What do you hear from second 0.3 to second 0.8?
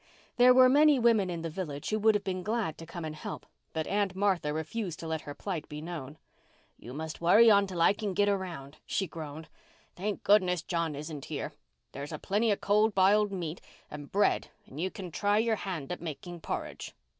There were